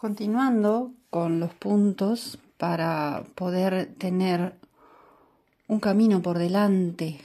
[0.00, 4.54] Continuando con los puntos para poder tener
[5.68, 7.20] un camino por delante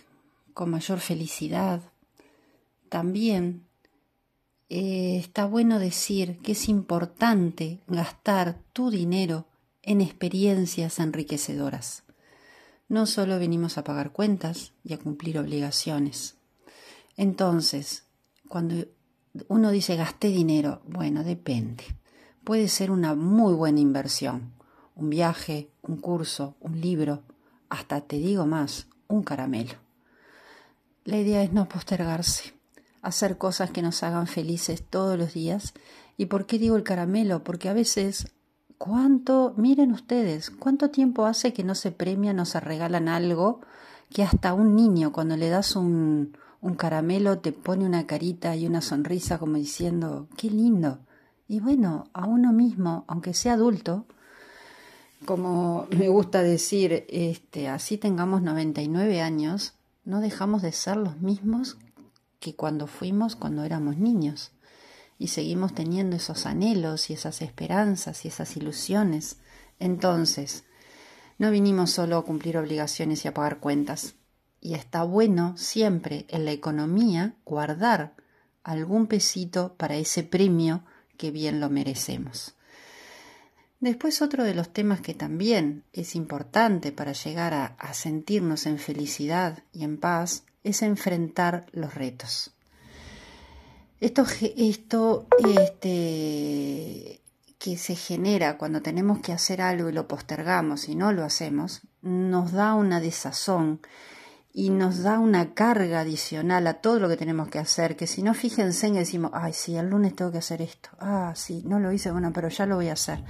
[0.53, 1.79] con mayor felicidad,
[2.89, 3.65] también
[4.67, 9.45] eh, está bueno decir que es importante gastar tu dinero
[9.81, 12.03] en experiencias enriquecedoras.
[12.89, 16.35] No solo venimos a pagar cuentas y a cumplir obligaciones.
[17.15, 18.03] Entonces,
[18.49, 18.85] cuando
[19.47, 21.85] uno dice gasté dinero, bueno, depende
[22.45, 24.53] puede ser una muy buena inversión.
[24.95, 27.23] Un viaje, un curso, un libro,
[27.69, 29.73] hasta te digo más, un caramelo.
[31.03, 32.53] La idea es no postergarse,
[33.01, 35.73] hacer cosas que nos hagan felices todos los días.
[36.17, 37.43] ¿Y por qué digo el caramelo?
[37.43, 38.31] Porque a veces,
[38.77, 43.59] ¿cuánto, miren ustedes, cuánto tiempo hace que no se premian o se regalan algo
[44.09, 48.65] que hasta un niño cuando le das un, un caramelo te pone una carita y
[48.65, 50.99] una sonrisa como diciendo, qué lindo.
[51.47, 54.05] Y bueno, a uno mismo, aunque sea adulto,
[55.25, 61.77] como me gusta decir, este, así tengamos 99 años, no dejamos de ser los mismos
[62.39, 64.51] que cuando fuimos cuando éramos niños.
[65.17, 69.37] Y seguimos teniendo esos anhelos y esas esperanzas y esas ilusiones.
[69.79, 70.65] Entonces,
[71.37, 74.15] no vinimos solo a cumplir obligaciones y a pagar cuentas.
[74.61, 78.15] Y está bueno siempre en la economía guardar
[78.63, 80.83] algún pesito para ese premio
[81.15, 82.55] que bien lo merecemos.
[83.79, 89.63] Después otro de los temas que también es importante para llegar a, sentirnos en felicidad
[89.73, 92.51] y en paz es enfrentar los retos.
[93.99, 94.25] Esto,
[94.57, 97.21] esto este,
[97.59, 101.81] que se genera cuando tenemos que hacer algo y lo postergamos y no lo hacemos,
[102.01, 103.81] nos da una desazón
[104.57, 108.23] y nos da una carga adicional a todo lo que tenemos que hacer, que si
[108.23, 111.77] no fíjense y decimos, ay, sí, el lunes tengo que hacer esto, ah, sí, no
[111.77, 113.21] lo hice, bueno, pero ya lo voy a hacer.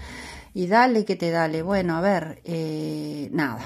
[0.54, 3.60] Y dale que te dale, bueno, a ver, eh, nada,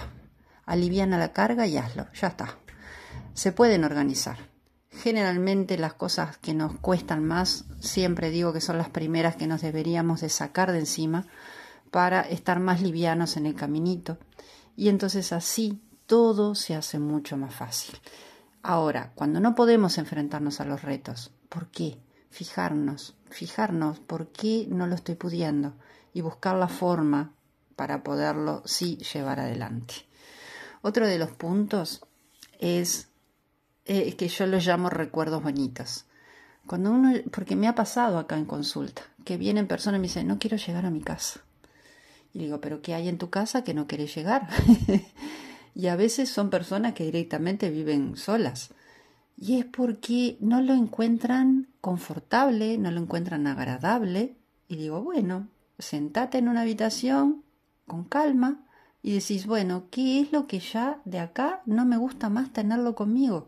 [0.65, 2.57] aliviana la carga y hazlo, ya está.
[3.33, 4.37] Se pueden organizar.
[4.89, 9.61] Generalmente las cosas que nos cuestan más, siempre digo que son las primeras que nos
[9.61, 11.27] deberíamos de sacar de encima
[11.91, 14.17] para estar más livianos en el caminito.
[14.77, 17.95] Y entonces así todo se hace mucho más fácil.
[18.63, 21.99] Ahora, cuando no podemos enfrentarnos a los retos, ¿por qué?
[22.31, 25.75] Fijarnos, fijarnos por qué no lo estoy pudiendo
[26.11, 27.35] y buscar la forma
[27.75, 29.93] para poderlo sí llevar adelante.
[30.81, 32.01] Otro de los puntos
[32.57, 33.09] es
[33.85, 36.05] eh, que yo lo llamo recuerdos bonitos.
[36.65, 40.27] Cuando uno, porque me ha pasado acá en consulta, que vienen personas y me dicen,
[40.27, 41.41] no quiero llegar a mi casa.
[42.33, 44.49] Y digo, pero ¿qué hay en tu casa que no querés llegar?
[45.79, 48.71] y a veces son personas que directamente viven solas.
[49.37, 54.35] Y es porque no lo encuentran confortable, no lo encuentran agradable.
[54.67, 55.47] Y digo, bueno,
[55.77, 57.43] sentate en una habitación
[57.87, 58.59] con calma
[59.01, 62.93] y decís, bueno, ¿qué es lo que ya de acá no me gusta más tenerlo
[62.93, 63.47] conmigo?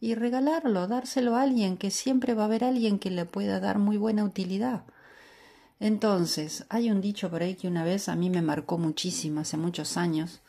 [0.00, 3.78] Y regalarlo, dárselo a alguien, que siempre va a haber alguien que le pueda dar
[3.78, 4.84] muy buena utilidad.
[5.78, 9.58] Entonces, hay un dicho por ahí que una vez a mí me marcó muchísimo, hace
[9.58, 10.40] muchos años,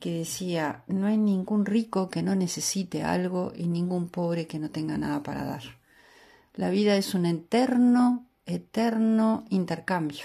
[0.00, 4.70] que decía, no hay ningún rico que no necesite algo y ningún pobre que no
[4.70, 5.62] tenga nada para dar.
[6.54, 10.24] La vida es un eterno, eterno intercambio.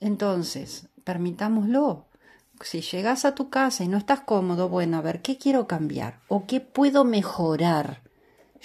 [0.00, 2.06] Entonces, permitámoslo.
[2.60, 6.20] Si llegas a tu casa y no estás cómodo, bueno, a ver, ¿qué quiero cambiar?
[6.28, 8.02] ¿O qué puedo mejorar?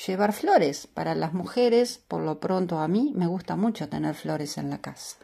[0.05, 0.87] Llevar flores.
[0.87, 4.79] Para las mujeres, por lo pronto a mí, me gusta mucho tener flores en la
[4.79, 5.17] casa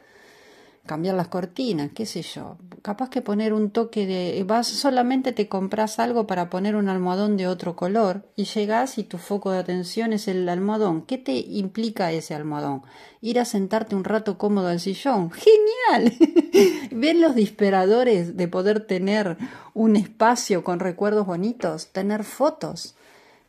[0.86, 2.58] cambiar las cortinas, qué sé yo.
[2.82, 4.44] Capaz que poner un toque de...
[4.44, 9.04] Vas, solamente te compras algo para poner un almohadón de otro color y llegas y
[9.06, 11.04] tu foco de atención es el almohadón.
[11.04, 12.82] ¿Qué te implica ese almohadón?
[13.22, 15.32] Ir a sentarte un rato cómodo al sillón.
[15.32, 16.14] ¡Genial!
[16.92, 19.38] ¿Ven los disparadores de poder tener
[19.74, 21.88] un espacio con recuerdos bonitos?
[21.94, 22.96] Tener fotos,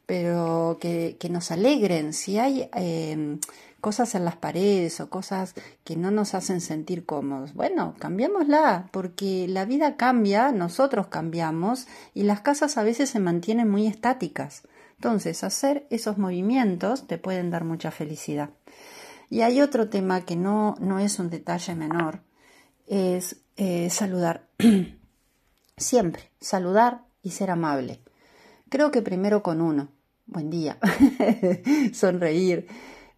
[0.06, 2.12] pero que, que nos alegren.
[2.12, 2.68] Si hay...
[2.74, 3.38] Eh,
[3.84, 5.54] cosas en las paredes o cosas
[5.84, 7.52] que no nos hacen sentir cómodos.
[7.52, 13.68] Bueno, cambiémosla, porque la vida cambia, nosotros cambiamos y las casas a veces se mantienen
[13.68, 14.62] muy estáticas.
[14.94, 18.48] Entonces, hacer esos movimientos te pueden dar mucha felicidad.
[19.28, 22.22] Y hay otro tema que no, no es un detalle menor,
[22.86, 24.48] es eh, saludar.
[25.76, 28.00] Siempre, saludar y ser amable.
[28.74, 29.92] Creo que primero con uno.
[30.26, 30.80] Buen día.
[31.94, 32.66] Sonreír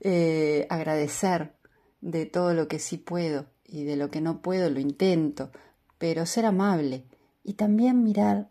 [0.00, 1.56] eh, agradecer
[2.02, 5.50] de todo lo que sí puedo y de lo que no puedo lo intento,
[5.96, 7.06] pero ser amable
[7.42, 8.50] y también mirar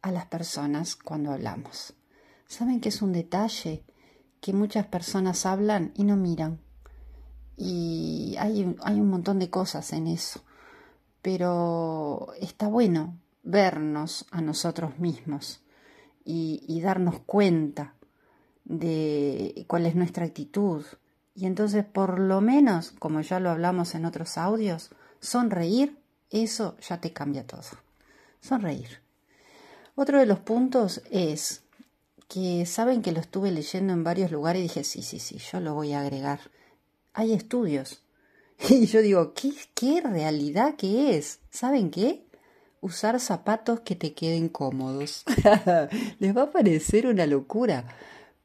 [0.00, 1.92] a las personas cuando hablamos.
[2.46, 3.84] ¿Saben que es un detalle
[4.40, 6.58] que muchas personas hablan y no miran?
[7.58, 10.42] Y hay, hay, hay un montón de cosas en eso,
[11.20, 15.60] pero está bueno vernos a nosotros mismos
[16.26, 17.94] y, darnos cuenta
[18.64, 20.84] de cuál es nuestra actitud.
[21.34, 24.90] Y entonces, por lo menos, como ya lo hablamos en otros audios,
[25.20, 25.96] sonreír,
[26.30, 27.62] eso ya te cambia todo.
[28.40, 29.00] Sonreír.
[29.94, 31.62] Otro de los puntos es
[32.28, 35.60] que saben que lo estuve leyendo en varios lugares y dije, sí, sí, sí, yo
[35.60, 36.40] lo voy a agregar.
[37.14, 38.02] Hay estudios.
[38.70, 41.40] Y yo digo, ¿qué, qué realidad que es?
[41.50, 42.25] ¿Saben qué?
[42.80, 45.24] Usar zapatos que te queden cómodos.
[46.18, 47.84] Les va a parecer una locura,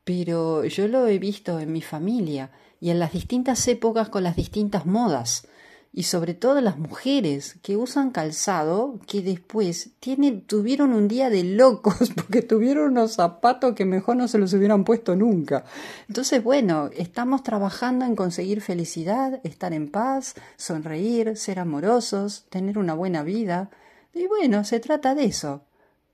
[0.04, 4.36] pero yo lo he visto en mi familia y en las distintas épocas con las
[4.36, 5.48] distintas modas
[5.94, 11.44] y sobre todo las mujeres que usan calzado que después tienen, tuvieron un día de
[11.44, 15.66] locos porque tuvieron unos zapatos que mejor no se los hubieran puesto nunca.
[16.08, 22.94] Entonces, bueno, estamos trabajando en conseguir felicidad, estar en paz, sonreír, ser amorosos, tener una
[22.94, 23.70] buena vida.
[24.14, 25.62] Y bueno, se trata de eso.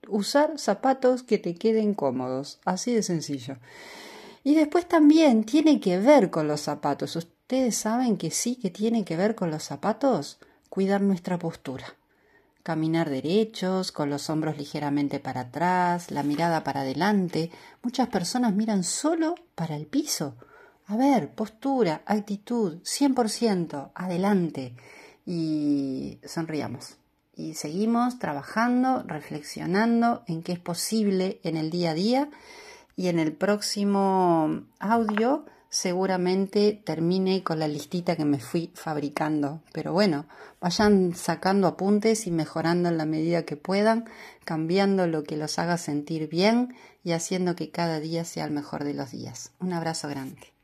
[0.06, 3.58] Usar zapatos que te queden cómodos, así de sencillo.
[4.44, 7.16] Y después también tiene que ver con los zapatos.
[7.16, 11.96] Ustedes saben que sí que tiene que ver con los zapatos, cuidar nuestra postura.
[12.62, 17.50] Caminar derechos, con los hombros ligeramente para atrás, la mirada para adelante.
[17.82, 20.36] Muchas personas miran solo para el piso.
[20.86, 24.74] A ver, postura, actitud, 100%, adelante.
[25.26, 26.98] Y sonriamos.
[27.38, 32.30] Y seguimos trabajando, reflexionando en qué es posible en el día a día.
[32.96, 39.62] Y en el próximo audio seguramente termine con la listita que me fui fabricando.
[39.72, 40.26] Pero bueno,
[40.60, 44.06] vayan sacando apuntes y mejorando en la medida que puedan,
[44.44, 46.74] cambiando lo que los haga sentir bien
[47.04, 49.52] y haciendo que cada día sea el mejor de los días.
[49.60, 50.57] Un abrazo grande.